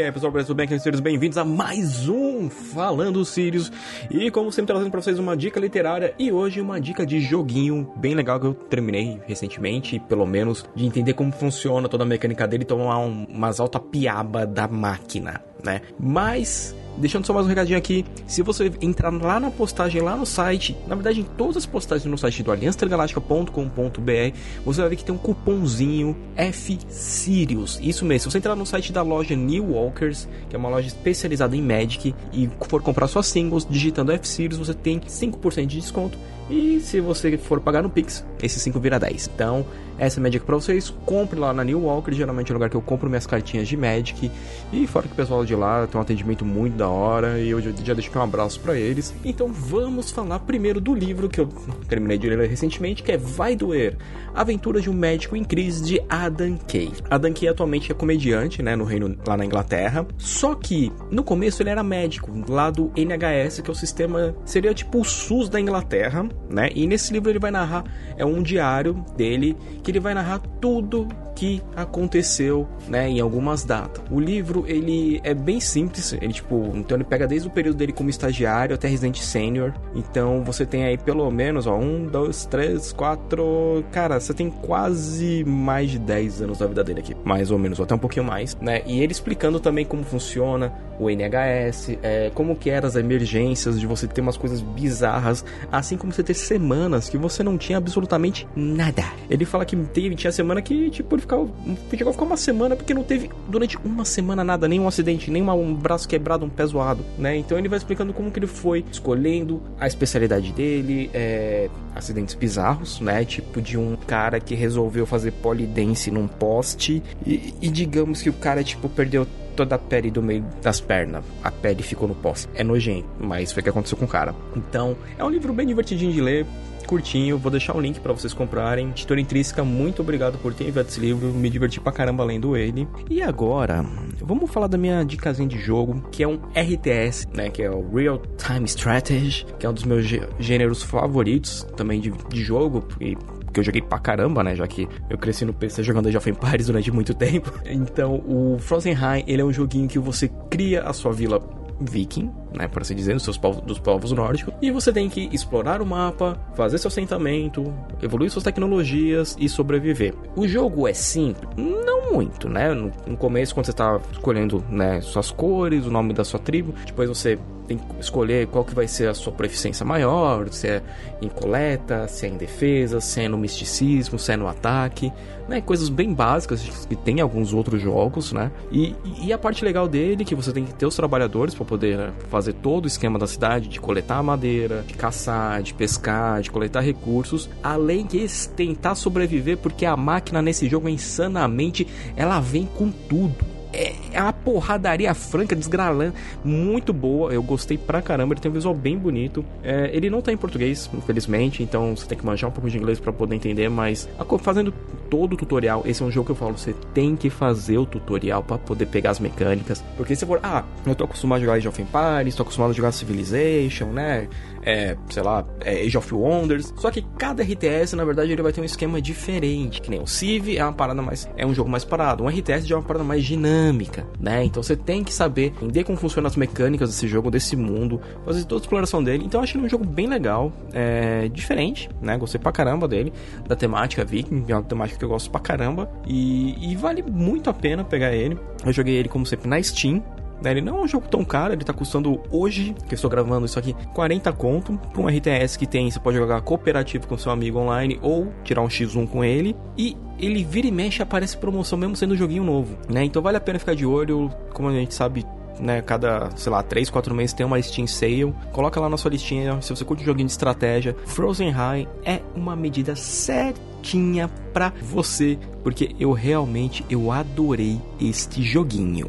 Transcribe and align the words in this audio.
Aí 0.00 0.12
pessoal, 0.12 0.30
tudo 0.30 0.54
bem? 0.54 0.66
Aqui 0.66 1.00
bem-vindos 1.00 1.38
a 1.38 1.44
mais 1.44 2.06
um 2.06 2.50
Falando 2.50 3.24
Sirius 3.24 3.72
E 4.10 4.30
como 4.30 4.52
sempre 4.52 4.74
trazendo 4.74 4.90
pra 4.90 5.00
vocês 5.00 5.18
uma 5.18 5.34
dica 5.34 5.58
literária 5.58 6.14
E 6.18 6.30
hoje 6.30 6.60
uma 6.60 6.78
dica 6.78 7.06
de 7.06 7.18
joguinho 7.18 7.90
bem 7.96 8.14
legal 8.14 8.38
que 8.38 8.46
eu 8.46 8.52
terminei 8.52 9.18
recentemente 9.26 9.98
Pelo 9.98 10.26
menos 10.26 10.68
de 10.74 10.84
entender 10.84 11.14
como 11.14 11.32
funciona 11.32 11.88
toda 11.88 12.04
a 12.04 12.06
mecânica 12.06 12.46
dele 12.46 12.64
E 12.64 12.66
tomar 12.66 12.98
um, 12.98 13.24
umas 13.24 13.58
alta 13.58 13.80
piaba 13.80 14.44
da 14.44 14.68
máquina, 14.68 15.40
né? 15.66 15.82
Mas 16.00 16.74
Deixando 16.98 17.26
só 17.26 17.34
mais 17.34 17.44
um 17.44 17.48
recadinho 17.50 17.76
aqui, 17.76 18.06
se 18.26 18.40
você 18.40 18.72
entrar 18.80 19.12
lá 19.12 19.38
na 19.38 19.50
postagem, 19.50 20.00
lá 20.00 20.16
no 20.16 20.24
site, 20.24 20.74
na 20.86 20.94
verdade 20.94 21.20
em 21.20 21.24
todas 21.24 21.58
as 21.58 21.66
postagens 21.66 22.10
no 22.10 22.16
site 22.16 22.42
do 22.42 22.50
aliançatergaláctica.com.br, 22.50 24.36
você 24.64 24.80
vai 24.80 24.90
ver 24.90 24.96
que 24.96 25.04
tem 25.04 25.14
um 25.14 25.18
cupomzinho 25.18 26.16
FSirius. 26.52 27.78
Isso 27.82 28.02
mesmo, 28.06 28.20
se 28.20 28.32
você 28.32 28.38
entrar 28.38 28.56
no 28.56 28.64
site 28.64 28.94
da 28.94 29.02
loja 29.02 29.36
New 29.36 29.72
Walkers, 29.72 30.26
que 30.48 30.56
é 30.56 30.58
uma 30.58 30.70
loja 30.70 30.88
especializada 30.88 31.54
em 31.54 31.60
Magic, 31.60 32.14
e 32.32 32.48
for 32.66 32.80
comprar 32.80 33.08
suas 33.08 33.26
singles, 33.26 33.66
digitando 33.68 34.16
FSirius, 34.18 34.58
você 34.58 34.72
tem 34.72 34.98
5% 34.98 35.66
de 35.66 35.78
desconto. 35.78 36.16
E 36.48 36.80
se 36.80 37.00
você 37.00 37.36
for 37.36 37.60
pagar 37.60 37.82
no 37.82 37.90
Pix, 37.90 38.24
esse 38.42 38.60
5 38.60 38.78
vira 38.78 38.98
10. 38.98 39.30
Então, 39.34 39.66
essa 39.98 40.18
é 40.18 40.20
a 40.20 40.22
minha 40.22 40.30
dica 40.30 40.44
pra 40.44 40.54
vocês. 40.54 40.90
Compre 41.04 41.38
lá 41.38 41.52
na 41.52 41.64
New 41.64 41.84
Walker, 41.84 42.12
geralmente 42.12 42.50
é 42.50 42.52
o 42.52 42.54
lugar 42.54 42.68
que 42.68 42.76
eu 42.76 42.82
compro 42.82 43.08
minhas 43.08 43.26
cartinhas 43.26 43.66
de 43.66 43.76
Magic. 43.76 44.30
E 44.72 44.86
fora 44.86 45.06
que 45.06 45.12
o 45.12 45.16
pessoal 45.16 45.44
de 45.44 45.54
lá 45.54 45.86
tem 45.86 45.98
um 45.98 46.02
atendimento 46.02 46.44
muito 46.44 46.76
da 46.76 46.88
hora. 46.88 47.38
E 47.38 47.50
eu 47.50 47.60
já 47.60 47.94
deixo 47.94 48.10
aqui 48.10 48.18
um 48.18 48.22
abraço 48.22 48.60
para 48.60 48.76
eles. 48.76 49.14
Então 49.24 49.48
vamos 49.48 50.10
falar 50.10 50.38
primeiro 50.40 50.80
do 50.80 50.94
livro 50.94 51.28
que 51.28 51.40
eu 51.40 51.48
terminei 51.88 52.18
de 52.18 52.28
ler 52.28 52.48
recentemente, 52.48 53.02
que 53.02 53.12
é 53.12 53.16
Vai 53.16 53.56
Doer. 53.56 53.96
Aventuras 54.34 54.82
de 54.82 54.90
um 54.90 54.94
médico 54.94 55.34
em 55.34 55.42
crise 55.42 55.82
de 55.82 56.00
Adam 56.08 56.58
Kay. 56.68 56.92
Adam 57.08 57.32
Kay 57.32 57.48
atualmente 57.48 57.90
é 57.90 57.94
comediante, 57.94 58.62
né, 58.62 58.76
no 58.76 58.84
reino 58.84 59.16
lá 59.26 59.36
na 59.36 59.46
Inglaterra. 59.46 60.06
Só 60.18 60.54
que 60.54 60.92
no 61.10 61.24
começo 61.24 61.62
ele 61.62 61.70
era 61.70 61.82
médico, 61.82 62.30
lá 62.46 62.70
do 62.70 62.92
NHS, 62.94 63.60
que 63.62 63.70
é 63.70 63.72
o 63.72 63.74
sistema 63.74 64.36
seria 64.44 64.74
tipo 64.74 65.00
o 65.00 65.04
SUS 65.04 65.48
da 65.48 65.58
Inglaterra, 65.58 66.28
né? 66.48 66.70
E 66.74 66.86
nesse 66.86 67.12
livro 67.12 67.30
ele 67.30 67.38
vai 67.38 67.50
narrar 67.50 67.84
é 68.16 68.24
um 68.24 68.42
diário 68.42 69.04
dele 69.16 69.56
que 69.82 69.90
ele 69.90 70.00
vai 70.00 70.14
narrar 70.14 70.40
tudo 70.60 71.08
que 71.36 71.62
aconteceu, 71.76 72.66
né, 72.88 73.08
em 73.08 73.20
algumas 73.20 73.62
datas. 73.62 74.02
O 74.10 74.18
livro 74.18 74.64
ele 74.66 75.20
é 75.22 75.34
bem 75.34 75.60
simples, 75.60 76.14
ele 76.14 76.32
tipo, 76.32 76.72
então 76.74 76.96
ele 76.96 77.04
pega 77.04 77.26
desde 77.26 77.46
o 77.46 77.50
período 77.50 77.76
dele 77.76 77.92
como 77.92 78.08
estagiário 78.08 78.74
até 78.74 78.88
residente 78.88 79.22
sênior. 79.22 79.74
Então 79.94 80.42
você 80.42 80.64
tem 80.64 80.84
aí 80.84 80.96
pelo 80.96 81.30
menos, 81.30 81.66
ó, 81.66 81.76
um, 81.76 82.06
dois, 82.06 82.46
três, 82.46 82.90
quatro, 82.90 83.84
cara, 83.92 84.18
você 84.18 84.32
tem 84.32 84.50
quase 84.50 85.44
mais 85.44 85.90
de 85.90 85.98
10 85.98 86.42
anos 86.42 86.58
da 86.58 86.66
vida 86.66 86.82
dele 86.82 87.00
aqui, 87.00 87.14
mais 87.22 87.50
ou 87.50 87.58
menos, 87.58 87.78
ou 87.78 87.84
até 87.84 87.94
um 87.94 87.98
pouquinho 87.98 88.24
mais, 88.24 88.56
né? 88.56 88.80
E 88.86 89.02
ele 89.02 89.12
explicando 89.12 89.60
também 89.60 89.84
como 89.84 90.02
funciona 90.04 90.72
o 90.98 91.10
NHS, 91.10 91.98
é, 92.02 92.30
como 92.34 92.56
que 92.56 92.70
eram 92.70 92.88
as 92.88 92.96
emergências 92.96 93.78
de 93.78 93.86
você 93.86 94.06
ter 94.06 94.22
umas 94.22 94.36
coisas 94.36 94.60
bizarras, 94.62 95.44
assim 95.70 95.98
como 95.98 96.12
você 96.12 96.22
ter 96.22 96.32
semanas 96.34 97.10
que 97.10 97.18
você 97.18 97.42
não 97.42 97.58
tinha 97.58 97.78
absolutamente 97.78 98.48
nada. 98.56 99.04
Ele 99.28 99.44
fala 99.44 99.64
que 99.64 99.76
teve, 99.76 100.14
tinha 100.14 100.32
semana 100.46 100.62
que 100.62 100.90
tipo 100.90 101.14
ele 101.14 101.22
ficava, 101.22 101.48
chegou 101.90 102.10
a 102.10 102.12
ficar 102.12 102.24
uma 102.24 102.36
semana 102.36 102.76
porque 102.76 102.94
não 102.94 103.02
teve 103.02 103.28
durante 103.48 103.76
uma 103.84 104.04
semana 104.04 104.44
nada, 104.44 104.68
nenhum 104.68 104.86
acidente, 104.86 105.30
nem 105.30 105.42
um 105.42 105.74
braço 105.74 106.08
quebrado, 106.08 106.44
um 106.44 106.48
pé 106.48 106.64
zoado, 106.64 107.04
né? 107.18 107.36
Então 107.36 107.58
ele 107.58 107.68
vai 107.68 107.78
explicando 107.78 108.12
como 108.12 108.30
que 108.30 108.38
ele 108.38 108.46
foi 108.46 108.84
escolhendo 108.90 109.60
a 109.78 109.86
especialidade 109.86 110.52
dele, 110.52 111.10
é, 111.12 111.68
acidentes 111.94 112.34
bizarros, 112.34 113.00
né? 113.00 113.24
Tipo 113.24 113.60
de 113.60 113.76
um 113.76 113.96
cara 114.06 114.38
que 114.38 114.54
resolveu 114.54 115.04
fazer 115.04 115.32
polidense 115.32 116.10
num 116.10 116.28
poste 116.28 117.02
e, 117.26 117.52
e 117.60 117.68
digamos 117.68 118.22
que 118.22 118.30
o 118.30 118.32
cara 118.32 118.62
tipo 118.62 118.88
perdeu 118.88 119.26
toda 119.56 119.74
a 119.74 119.78
pele 119.78 120.10
do 120.10 120.22
meio 120.22 120.44
das 120.62 120.80
pernas. 120.80 121.24
A 121.42 121.50
pele 121.50 121.82
ficou 121.82 122.06
no 122.06 122.14
poste. 122.14 122.48
É 122.54 122.62
nojento, 122.62 123.08
mas 123.18 123.52
foi 123.52 123.60
o 123.60 123.64
que 123.64 123.70
aconteceu 123.70 123.98
com 123.98 124.04
o 124.04 124.08
cara. 124.08 124.34
Então, 124.54 124.96
é 125.18 125.24
um 125.24 125.30
livro 125.30 125.52
bem 125.52 125.66
divertidinho 125.66 126.12
de 126.12 126.20
ler 126.20 126.46
curtinho, 126.86 127.36
vou 127.36 127.50
deixar 127.50 127.76
o 127.76 127.80
link 127.80 128.00
para 128.00 128.12
vocês 128.12 128.32
comprarem. 128.32 128.90
Editora 128.90 129.20
Intrínseca, 129.20 129.64
muito 129.64 130.00
obrigado 130.00 130.38
por 130.38 130.54
ter 130.54 130.68
enviado 130.68 130.88
esse 130.88 131.00
livro, 131.00 131.28
me 131.28 131.50
diverti 131.50 131.80
pra 131.80 131.92
caramba 131.92 132.24
lendo 132.24 132.56
ele. 132.56 132.88
E 133.10 133.20
agora, 133.20 133.84
vamos 134.22 134.50
falar 134.50 134.68
da 134.68 134.78
minha 134.78 135.04
dicasinha 135.04 135.48
de 135.48 135.58
jogo, 135.58 136.00
que 136.10 136.22
é 136.22 136.28
um 136.28 136.38
RTS, 136.54 137.26
né, 137.34 137.50
que 137.50 137.62
é 137.62 137.70
o 137.70 137.94
Real 137.94 138.22
Time 138.38 138.64
Strategy, 138.66 139.44
que 139.58 139.66
é 139.66 139.68
um 139.68 139.74
dos 139.74 139.84
meus 139.84 140.06
gêneros 140.38 140.82
favoritos 140.82 141.66
também 141.76 142.00
de, 142.00 142.10
de 142.10 142.42
jogo, 142.42 142.86
e 143.00 143.16
que 143.56 143.60
eu 143.60 143.64
joguei 143.64 143.80
pra 143.80 143.98
caramba, 143.98 144.44
né? 144.44 144.54
Já 144.54 144.66
que 144.66 144.86
eu 145.08 145.16
cresci 145.16 145.46
no 145.46 145.54
PC 145.54 145.82
jogando 145.82 146.08
Age 146.08 146.18
of 146.18 146.28
Empires 146.28 146.66
durante 146.66 146.92
muito 146.92 147.12
tempo. 147.16 147.50
Então, 147.64 148.22
o 148.26 148.58
Frozen 148.58 148.92
High, 148.92 149.24
ele 149.26 149.40
é 149.40 149.44
um 149.44 149.52
joguinho 149.52 149.88
que 149.88 149.98
você 149.98 150.28
cria 150.50 150.82
a 150.82 150.92
sua 150.92 151.12
vila 151.12 151.40
viking, 151.78 152.30
né, 152.54 152.66
por 152.66 152.80
assim 152.80 152.94
dizer, 152.94 153.12
dos, 153.12 153.22
seus 153.22 153.36
povos, 153.36 153.60
dos 153.62 153.78
povos 153.78 154.10
nórdicos, 154.10 154.54
e 154.62 154.70
você 154.70 154.90
tem 154.90 155.10
que 155.10 155.28
explorar 155.30 155.82
o 155.82 155.86
mapa, 155.86 156.38
fazer 156.54 156.78
seu 156.78 156.88
assentamento, 156.88 157.70
evoluir 158.02 158.30
suas 158.30 158.44
tecnologias 158.44 159.36
e 159.38 159.46
sobreviver. 159.46 160.14
O 160.34 160.48
jogo 160.48 160.88
é 160.88 160.94
simples? 160.94 161.50
Não 161.54 162.10
muito, 162.10 162.48
né? 162.48 162.72
No 162.72 163.16
começo, 163.18 163.54
quando 163.54 163.66
você 163.66 163.72
está 163.72 164.00
escolhendo 164.10 164.64
né, 164.70 165.02
suas 165.02 165.30
cores, 165.30 165.84
o 165.84 165.90
nome 165.90 166.14
da 166.14 166.24
sua 166.24 166.40
tribo, 166.40 166.74
depois 166.86 167.10
você 167.10 167.38
tem 167.66 167.78
que 167.78 167.84
escolher 168.00 168.46
qual 168.46 168.64
que 168.64 168.74
vai 168.74 168.88
ser 168.88 169.08
a 169.08 169.14
sua 169.14 169.32
proficiência 169.32 169.84
maior, 169.84 170.48
se 170.50 170.68
é 170.68 170.82
em 171.20 171.28
coleta, 171.28 172.06
se 172.08 172.26
é 172.26 172.28
em 172.28 172.36
defesa, 172.36 173.00
se 173.00 173.22
é 173.22 173.28
no 173.28 173.36
misticismo, 173.38 174.18
se 174.18 174.32
é 174.32 174.36
no 174.36 174.46
ataque, 174.46 175.12
né? 175.48 175.60
Coisas 175.60 175.88
bem 175.88 176.12
básicas 176.12 176.86
que 176.88 176.96
tem 176.96 177.20
alguns 177.20 177.52
outros 177.52 177.80
jogos, 177.80 178.32
né? 178.32 178.50
E, 178.70 178.94
e 179.22 179.32
a 179.32 179.38
parte 179.38 179.64
legal 179.64 179.88
dele 179.88 180.22
é 180.22 180.24
que 180.24 180.34
você 180.34 180.52
tem 180.52 180.64
que 180.64 180.74
ter 180.74 180.86
os 180.86 180.96
trabalhadores 180.96 181.54
para 181.54 181.64
poder 181.64 181.98
né, 181.98 182.12
fazer 182.28 182.52
todo 182.54 182.84
o 182.84 182.88
esquema 182.88 183.18
da 183.18 183.26
cidade, 183.26 183.68
de 183.68 183.80
coletar 183.80 184.22
madeira, 184.22 184.84
de 184.86 184.94
caçar, 184.94 185.62
de 185.62 185.74
pescar, 185.74 186.40
de 186.40 186.50
coletar 186.50 186.80
recursos, 186.80 187.48
além 187.62 188.06
de 188.06 188.26
tentar 188.50 188.94
sobreviver, 188.94 189.58
porque 189.58 189.86
a 189.86 189.96
máquina 189.96 190.42
nesse 190.42 190.68
jogo 190.68 190.88
é 190.88 190.90
insanamente, 190.90 191.86
ela 192.16 192.40
vem 192.40 192.66
com 192.66 192.90
tudo 192.90 193.55
é, 193.76 193.94
é 194.12 194.22
uma 194.22 194.32
porradaria 194.32 195.12
franca, 195.14 195.54
desgralando, 195.54 196.14
muito 196.44 196.92
boa. 196.92 197.32
Eu 197.32 197.42
gostei 197.42 197.76
pra 197.76 198.00
caramba. 198.00 198.34
Ele 198.34 198.40
tem 198.40 198.50
um 198.50 198.54
visual 198.54 198.74
bem 198.74 198.96
bonito. 198.96 199.44
É, 199.62 199.90
ele 199.92 200.08
não 200.08 200.22
tá 200.22 200.32
em 200.32 200.36
português, 200.36 200.88
infelizmente, 200.94 201.62
então 201.62 201.94
você 201.94 202.06
tem 202.06 202.16
que 202.16 202.24
manjar 202.24 202.48
um 202.48 202.52
pouco 202.52 202.70
de 202.70 202.78
inglês 202.78 202.98
para 202.98 203.12
poder 203.12 203.36
entender. 203.36 203.68
Mas 203.68 204.08
fazendo 204.38 204.72
todo 205.08 205.34
o 205.34 205.36
tutorial, 205.36 205.82
esse 205.84 206.02
é 206.02 206.06
um 206.06 206.10
jogo 206.10 206.26
que 206.26 206.32
eu 206.32 206.36
falo: 206.36 206.56
você 206.56 206.74
tem 206.94 207.16
que 207.16 207.30
fazer 207.30 207.78
o 207.78 207.86
tutorial 207.86 208.42
para 208.42 208.58
poder 208.58 208.86
pegar 208.86 209.10
as 209.10 209.20
mecânicas. 209.20 209.84
Porque 209.96 210.14
se 210.14 210.26
for, 210.26 210.40
ah, 210.42 210.64
eu 210.84 210.94
tô 210.94 211.04
acostumado 211.04 211.38
a 211.38 211.40
jogar 211.40 211.54
Age 211.54 211.68
of 211.68 211.82
Empires, 211.82 212.34
tô 212.34 212.42
acostumado 212.42 212.70
a 212.70 212.74
jogar 212.74 212.92
Civilization, 212.92 213.86
né? 213.86 214.28
É, 214.62 214.96
sei 215.10 215.22
lá, 215.22 215.44
é 215.60 215.82
Age 215.82 215.96
of 215.96 216.12
Wonders. 216.12 216.74
Só 216.76 216.90
que 216.90 217.02
cada 217.16 217.42
RTS, 217.42 217.94
na 217.94 218.04
verdade, 218.04 218.32
ele 218.32 218.42
vai 218.42 218.52
ter 218.52 218.60
um 218.60 218.64
esquema 218.64 219.00
diferente. 219.00 219.80
Que 219.80 219.90
nem 219.90 220.00
o 220.00 220.06
Civ 220.06 220.56
é 220.56 220.62
uma 220.62 220.72
parada 220.72 221.00
mais. 221.00 221.28
É 221.36 221.46
um 221.46 221.54
jogo 221.54 221.70
mais 221.70 221.84
parado. 221.84 222.24
Um 222.24 222.28
RTS 222.28 222.66
já 222.66 222.74
é 222.74 222.78
uma 222.78 222.84
parada 222.84 223.04
mais 223.04 223.24
dinâmica 223.24 224.06
né? 224.18 224.44
Então 224.44 224.62
você 224.62 224.76
tem 224.76 225.04
que 225.04 225.12
saber 225.12 225.46
entender 225.46 225.84
como 225.84 225.96
funcionam 225.96 226.26
as 226.26 226.36
mecânicas 226.36 226.90
desse 226.90 227.06
jogo, 227.06 227.30
desse 227.30 227.56
mundo, 227.56 228.00
fazer 228.24 228.44
toda 228.44 228.60
a 228.60 228.62
exploração 228.62 229.02
dele. 229.02 229.24
Então 229.24 229.40
eu 229.40 229.44
achei 229.44 229.58
ele 229.58 229.66
um 229.66 229.70
jogo 229.70 229.84
bem 229.84 230.06
legal, 230.06 230.52
é, 230.72 231.28
diferente, 231.28 231.88
né? 232.00 232.16
Gostei 232.16 232.40
pra 232.40 232.52
caramba 232.52 232.88
dele, 232.88 233.12
da 233.46 233.54
temática 233.54 234.04
Viking, 234.04 234.44
é 234.48 234.54
uma 234.54 234.62
temática 234.62 234.95
que 234.98 235.04
eu 235.04 235.08
gosto 235.08 235.30
pra 235.30 235.40
caramba. 235.40 235.90
E, 236.06 236.72
e 236.72 236.76
vale 236.76 237.02
muito 237.02 237.50
a 237.50 237.54
pena 237.54 237.84
pegar 237.84 238.12
ele. 238.12 238.38
Eu 238.64 238.72
joguei 238.72 238.94
ele, 238.94 239.08
como 239.08 239.26
sempre, 239.26 239.48
na 239.48 239.62
Steam, 239.62 240.02
né? 240.42 240.50
Ele 240.50 240.60
não 240.60 240.78
é 240.78 240.82
um 240.82 240.88
jogo 240.88 241.08
tão 241.08 241.24
caro, 241.24 241.52
ele 241.52 241.64
tá 241.64 241.72
custando 241.72 242.20
hoje, 242.30 242.74
que 242.86 242.94
eu 242.94 242.96
estou 242.96 243.10
gravando 243.10 243.46
isso 243.46 243.58
aqui, 243.58 243.74
40 243.94 244.32
conto 244.32 244.78
para 244.92 245.02
um 245.02 245.08
RTS 245.08 245.56
que 245.56 245.66
tem, 245.66 245.90
você 245.90 245.98
pode 245.98 246.16
jogar 246.16 246.40
cooperativo 246.42 247.06
com 247.06 247.16
seu 247.16 247.32
amigo 247.32 247.58
online 247.58 247.98
ou 248.02 248.32
tirar 248.44 248.62
um 248.62 248.68
X1 248.68 249.08
com 249.08 249.24
ele. 249.24 249.56
E 249.76 249.96
ele 250.18 250.44
vira 250.44 250.66
e 250.66 250.72
mexe 250.72 251.02
aparece 251.02 251.36
promoção 251.36 251.78
mesmo 251.78 251.96
sendo 251.96 252.14
um 252.14 252.16
joguinho 252.16 252.44
novo, 252.44 252.76
né? 252.88 253.04
Então 253.04 253.22
vale 253.22 253.36
a 253.36 253.40
pena 253.40 253.58
ficar 253.58 253.74
de 253.74 253.86
olho, 253.86 254.30
como 254.52 254.68
a 254.68 254.72
gente 254.72 254.94
sabe, 254.94 255.24
né, 255.60 255.82
cada, 255.82 256.30
sei 256.36 256.50
lá, 256.52 256.62
3, 256.62 256.90
4 256.90 257.14
meses 257.14 257.32
tem 257.32 257.44
uma 257.44 257.60
Steam 257.60 257.86
Sale. 257.86 258.34
Coloca 258.52 258.80
lá 258.80 258.88
na 258.88 258.96
sua 258.96 259.10
listinha, 259.10 259.60
se 259.60 259.70
você 259.70 259.84
curte 259.84 260.04
joguinho 260.04 260.26
de 260.26 260.32
estratégia, 260.32 260.96
Frozen 261.06 261.50
High 261.50 261.88
é 262.04 262.20
uma 262.34 262.56
medida 262.56 262.94
certinha 262.96 264.28
para 264.52 264.72
você, 264.82 265.38
porque 265.62 265.94
eu 265.98 266.12
realmente 266.12 266.84
eu 266.90 267.10
adorei 267.10 267.80
este 268.00 268.42
joguinho. 268.42 269.08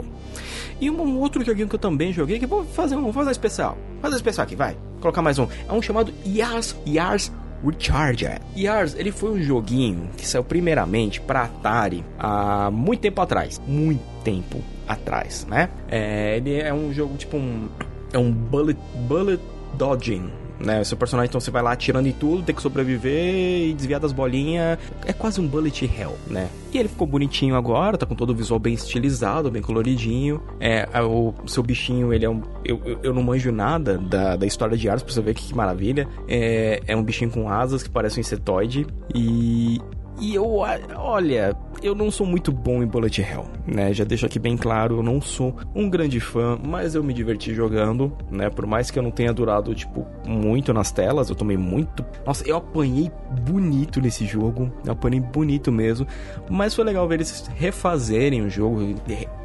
E 0.80 0.90
um 0.92 1.20
outro 1.20 1.44
joguinho 1.44 1.68
que 1.68 1.76
eu 1.76 1.80
também 1.80 2.14
joguei, 2.14 2.38
que 2.38 2.46
vou 2.46 2.64
fazer 2.64 2.96
um, 2.96 3.04
vou 3.04 3.14
fazer 3.14 3.30
um 3.30 3.32
especial. 3.32 3.78
Fazer 4.02 4.14
um 4.14 4.18
especial 4.18 4.44
aqui, 4.46 4.56
vai. 4.56 4.78
Colocar 5.02 5.22
mais 5.22 5.40
um. 5.40 5.48
É 5.68 5.74
um 5.74 5.82
chamado 5.82 6.14
Yars, 6.26 6.76
Yars 6.88 7.32
Recharger. 7.64 8.40
Yars, 8.56 8.96
ele 8.96 9.12
foi 9.12 9.32
um 9.32 9.42
joguinho 9.42 10.10
que 10.16 10.28
saiu 10.28 10.44
primeiramente 10.44 11.20
para 11.22 11.44
Atari 11.44 12.04
há 12.20 12.70
muito 12.72 13.02
tempo 13.02 13.22
atrás. 13.22 13.62
Muito 13.68 14.04
tempo 14.24 14.62
atrás, 14.88 15.46
né? 15.50 15.70
É, 15.90 16.38
ele 16.38 16.60
é 16.60 16.74
um 16.74 16.94
jogo 16.94 17.16
tipo 17.18 17.38
um. 17.38 17.68
É 18.14 18.18
um 18.18 18.32
bullet, 18.32 18.80
bullet 19.08 19.42
dodging 19.74 20.32
né? 20.60 20.82
O 20.82 20.86
seu 20.86 20.98
personagem, 20.98 21.30
então, 21.30 21.40
você 21.40 21.52
vai 21.52 21.62
lá 21.62 21.72
atirando 21.72 22.08
em 22.08 22.12
tudo, 22.12 22.44
tem 22.44 22.56
que 22.56 22.62
sobreviver 22.62 23.70
e 23.70 23.74
desviar 23.74 24.00
das 24.00 24.12
bolinhas. 24.12 24.78
É 25.06 25.14
quase 25.14 25.40
um 25.40 25.48
bullet 25.48 25.86
hell, 25.86 26.16
né? 26.28 26.50
E 26.74 26.78
ele 26.78 26.90
ficou 26.90 27.08
bonitinho 27.08 27.56
agora, 27.56 27.98
tá 27.98 28.06
com 28.06 28.16
todo 28.16 28.32
o 28.32 28.36
visual 28.36 28.60
bem 28.60 28.74
estilizado, 28.74 29.50
bem 29.50 29.62
coloridinho. 29.62 30.42
É, 30.60 30.88
o 31.02 31.34
seu 31.48 31.64
bichinho, 31.64 32.14
ele 32.14 32.26
é 32.26 32.30
um. 32.30 32.42
Eu, 32.64 32.82
eu, 32.86 33.00
eu 33.04 33.14
não 33.14 33.24
manjo 33.24 33.52
nada 33.52 33.98
da, 33.98 34.36
da 34.36 34.46
história 34.46 34.78
de 34.78 34.90
Ars 34.90 35.02
pra 35.02 35.14
você 35.14 35.22
ver 35.22 35.34
que, 35.34 35.48
que 35.48 35.56
maravilha. 35.56 36.08
É, 36.28 36.82
é 36.88 36.96
um 36.96 37.04
bichinho 37.04 37.32
com 37.32 37.50
asas 37.50 37.84
que 37.84 37.90
parece 37.90 38.20
um 38.20 38.22
insetoide. 38.22 38.86
E 39.14 39.82
e 40.20 40.34
eu, 40.34 40.64
olha, 40.96 41.56
eu 41.82 41.94
não 41.94 42.10
sou 42.10 42.26
muito 42.26 42.52
bom 42.52 42.82
em 42.82 42.88
Bullet 42.88 43.22
Hell, 43.22 43.46
né? 43.66 43.94
Já 43.94 44.04
deixo 44.04 44.26
aqui 44.26 44.40
bem 44.40 44.58
claro, 44.58 44.98
eu 44.98 45.04
não 45.04 45.22
sou 45.22 45.56
um 45.76 45.90
grande 45.90 46.20
fã, 46.20 46.58
mas 46.62 46.96
eu 46.96 47.04
me 47.04 47.14
diverti 47.14 47.54
jogando, 47.54 48.12
né? 48.32 48.50
Por 48.50 48.66
mais 48.66 48.90
que 48.90 48.98
eu 48.98 49.04
não 49.04 49.12
tenha 49.12 49.32
durado, 49.32 49.74
tipo, 49.76 50.06
muito 50.28 50.74
nas 50.74 50.92
telas, 50.92 51.30
eu 51.30 51.36
tomei 51.36 51.58
muito. 51.58 52.04
Nossa, 52.26 52.48
eu 52.48 52.58
apanhei 52.58 53.12
bonito 53.44 54.02
nesse 54.02 54.26
jogo, 54.26 54.72
eu 54.86 54.94
apanhei 54.94 55.20
bonito 55.20 55.72
mesmo, 55.72 56.08
mas 56.50 56.74
foi 56.74 56.84
legal 56.84 57.08
ver 57.08 57.16
eles 57.16 57.50
refazerem 57.56 58.42
o 58.42 58.50
jogo, 58.50 58.96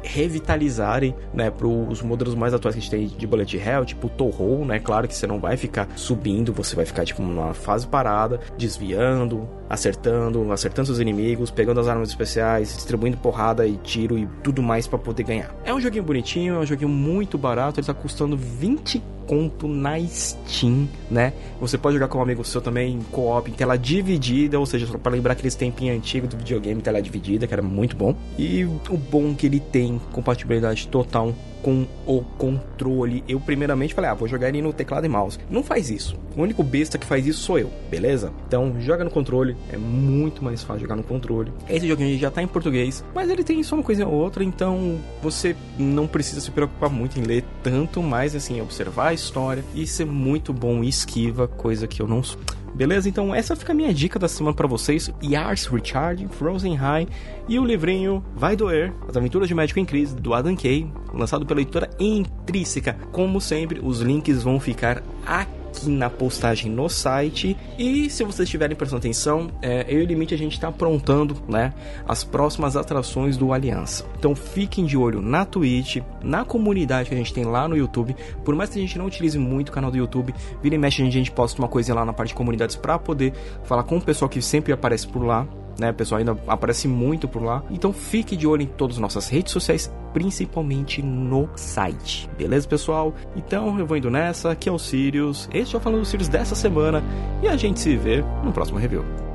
revitalizarem, 0.01 1.15
né? 1.33 1.51
Para 1.51 1.67
os 1.67 2.01
modelos 2.01 2.35
mais 2.35 2.53
atuais 2.53 2.75
que 2.75 2.79
a 2.79 2.81
gente 2.81 2.91
tem 2.91 3.17
de 3.17 3.27
Bullet 3.27 3.57
Hell, 3.57 3.85
tipo 3.85 4.09
Toho, 4.09 4.65
né? 4.65 4.79
Claro 4.79 5.07
que 5.07 5.15
você 5.15 5.27
não 5.27 5.39
vai 5.39 5.55
ficar 5.55 5.87
subindo, 5.95 6.51
você 6.51 6.75
vai 6.75 6.85
ficar, 6.85 7.05
tipo, 7.05 7.21
numa 7.21 7.53
fase 7.53 7.87
parada, 7.87 8.39
desviando, 8.57 9.47
acertando, 9.69 10.51
acertando 10.51 10.62
seus 10.71 10.99
inimigos, 10.99 11.51
pegando 11.51 11.79
as 11.79 11.87
armas 11.87 12.09
especiais, 12.09 12.75
distribuindo 12.75 13.17
porrada 13.17 13.65
e 13.65 13.77
tiro 13.77 14.17
e 14.17 14.27
tudo 14.43 14.61
mais 14.61 14.87
para 14.87 14.99
poder 14.99 15.23
ganhar. 15.23 15.55
É 15.63 15.73
um 15.73 15.79
joguinho 15.79 16.03
bonitinho, 16.03 16.55
é 16.55 16.59
um 16.59 16.65
joguinho 16.65 16.89
muito 16.89 17.37
barato, 17.37 17.79
ele 17.79 17.87
tá 17.87 17.93
custando 17.93 18.37
20 18.37 19.01
conto 19.25 19.67
na 19.67 19.99
Steam, 19.99 20.87
né? 21.09 21.33
Você 21.59 21.77
pode 21.77 21.95
jogar 21.95 22.07
com 22.07 22.19
um 22.19 22.21
amigo 22.21 22.43
seu 22.43 22.61
também 22.61 22.95
em 22.95 23.01
co-op 23.03 23.49
em 23.49 23.53
tela 23.53 23.77
dividida, 23.77 24.59
ou 24.59 24.65
seja, 24.65 24.85
para 24.97 25.11
lembrar 25.11 25.33
aqueles 25.33 25.55
tempinhos 25.55 25.97
antigos 25.97 26.29
do 26.29 26.37
videogame 26.37 26.81
tela 26.81 27.01
dividida, 27.01 27.47
que 27.47 27.53
era 27.53 27.63
muito 27.63 27.95
bom. 27.95 28.15
E 28.37 28.65
o 28.65 28.97
bom 28.97 29.33
que 29.33 29.45
ele 29.45 29.59
tem 29.59 29.99
compatibilidade 30.11 30.87
total 30.87 31.33
com 31.63 31.87
o 32.05 32.21
controle. 32.37 33.23
Eu 33.27 33.39
primeiramente 33.39 33.93
falei, 33.93 34.09
ah, 34.09 34.13
vou 34.13 34.27
jogar 34.27 34.49
ele 34.49 34.61
no 34.61 34.73
teclado 34.73 35.05
e 35.05 35.09
mouse. 35.09 35.39
Não 35.49 35.63
faz 35.63 35.89
isso. 35.89 36.19
O 36.35 36.41
único 36.41 36.61
besta 36.61 36.97
que 36.97 37.05
faz 37.05 37.25
isso 37.25 37.39
sou 37.39 37.57
eu, 37.57 37.71
beleza? 37.89 38.33
Então, 38.45 38.75
joga 38.81 39.03
no 39.03 39.09
controle, 39.09 39.55
é 39.71 39.77
muito 39.77 40.43
mais 40.43 40.52
fácil 40.61 40.81
jogar 40.81 40.95
no 40.95 41.03
controle. 41.03 41.51
Esse 41.67 41.87
joguinho 41.87 42.17
já 42.19 42.29
tá 42.29 42.43
em 42.43 42.47
português, 42.47 43.03
mas 43.15 43.29
ele 43.29 43.43
tem 43.43 43.63
só 43.63 43.75
uma 43.75 43.83
coisa 43.83 44.05
ou 44.05 44.13
outra, 44.13 44.43
então 44.43 44.99
você 45.21 45.55
não 45.79 46.05
precisa 46.05 46.41
se 46.41 46.51
preocupar 46.51 46.89
muito 46.89 47.19
em 47.19 47.23
ler 47.23 47.43
tanto, 47.63 48.03
mais 48.03 48.35
assim, 48.35 48.61
observar 48.61 49.07
a 49.07 49.13
história 49.13 49.63
e 49.73 49.87
ser 49.87 50.05
muito 50.05 50.53
bom 50.53 50.83
e 50.83 50.89
esquiva, 50.89 51.47
coisa 51.47 51.87
que 51.87 52.01
eu 52.01 52.07
não 52.07 52.21
sou. 52.21 52.39
Beleza? 52.73 53.07
Então 53.07 53.33
essa 53.33 53.55
fica 53.55 53.71
a 53.71 53.75
minha 53.75 53.93
dica 53.93 54.17
da 54.17 54.27
semana 54.27 54.55
para 54.55 54.67
vocês. 54.67 55.11
Yars 55.23 55.67
Recharge, 55.67 56.27
Frozen 56.27 56.73
High 56.73 57.07
e 57.47 57.59
o 57.59 57.65
livrinho 57.65 58.23
Vai 58.35 58.55
Doer, 58.55 58.91
As 59.07 59.15
Aventuras 59.15 59.47
de 59.47 59.53
Médico 59.53 59.79
em 59.79 59.85
Crise, 59.85 60.15
do 60.15 60.33
Adam 60.33 60.55
Kay, 60.55 60.87
lançado 61.13 61.45
pela 61.45 61.61
editora 61.61 61.89
Intrínseca. 61.99 62.97
Como 63.11 63.39
sempre, 63.39 63.79
os 63.83 64.01
links 64.01 64.41
vão 64.41 64.59
ficar 64.59 65.03
aqui 65.25 65.62
aqui 65.73 65.89
na 65.89 66.09
postagem 66.09 66.71
no 66.71 66.87
site. 66.87 67.57
E 67.77 68.09
se 68.09 68.23
vocês 68.23 68.47
estiverem 68.47 68.75
prestando 68.75 68.99
atenção, 68.99 69.49
é, 69.61 69.85
eu 69.87 70.01
e 70.01 70.03
o 70.03 70.05
Limite 70.05 70.33
a 70.33 70.37
gente 70.37 70.53
está 70.53 70.67
aprontando 70.67 71.35
né, 71.47 71.73
as 72.07 72.23
próximas 72.23 72.77
atrações 72.77 73.35
do 73.35 73.51
Aliança. 73.51 74.05
Então 74.17 74.35
fiquem 74.35 74.85
de 74.85 74.97
olho 74.97 75.21
na 75.21 75.45
Twitch, 75.45 75.97
na 76.23 76.45
comunidade 76.45 77.09
que 77.09 77.15
a 77.15 77.17
gente 77.17 77.33
tem 77.33 77.43
lá 77.43 77.67
no 77.67 77.75
YouTube. 77.75 78.15
Por 78.43 78.55
mais 78.55 78.69
que 78.69 78.77
a 78.77 78.81
gente 78.81 78.97
não 78.97 79.05
utilize 79.05 79.37
muito 79.37 79.69
o 79.69 79.71
canal 79.71 79.91
do 79.91 79.97
YouTube, 79.97 80.33
vira 80.61 80.75
e 80.75 80.77
mexe 80.77 81.01
a 81.03 81.09
gente 81.09 81.31
posta 81.31 81.61
uma 81.61 81.67
coisinha 81.67 81.95
lá 81.95 82.05
na 82.05 82.13
parte 82.13 82.29
de 82.29 82.35
comunidades 82.35 82.75
para 82.75 82.97
poder 82.97 83.33
falar 83.63 83.83
com 83.83 83.97
o 83.97 84.01
pessoal 84.01 84.29
que 84.29 84.41
sempre 84.41 84.71
aparece 84.71 85.07
por 85.07 85.23
lá 85.23 85.47
né? 85.79 85.91
O 85.91 85.93
pessoal 85.93 86.19
ainda 86.19 86.37
aparece 86.47 86.87
muito 86.87 87.27
por 87.27 87.41
lá. 87.41 87.63
Então 87.69 87.93
fique 87.93 88.35
de 88.35 88.47
olho 88.47 88.63
em 88.63 88.67
todas 88.67 88.97
as 88.97 89.01
nossas 89.01 89.27
redes 89.29 89.51
sociais, 89.51 89.91
principalmente 90.13 91.01
no 91.01 91.49
site. 91.55 92.29
Beleza, 92.37 92.67
pessoal? 92.67 93.13
Então 93.35 93.79
eu 93.79 93.85
vou 93.85 93.97
indo 93.97 94.09
nessa. 94.09 94.51
Aqui 94.51 94.69
é 94.69 94.71
o 94.71 94.79
Sirius. 94.79 95.49
Este 95.53 95.75
é 95.75 95.77
o 95.77 95.81
Falando 95.81 96.01
do 96.01 96.05
Sirius 96.05 96.27
dessa 96.27 96.55
semana. 96.55 97.03
E 97.41 97.47
a 97.47 97.57
gente 97.57 97.79
se 97.79 97.95
vê 97.95 98.23
no 98.43 98.51
próximo 98.51 98.77
review. 98.79 99.32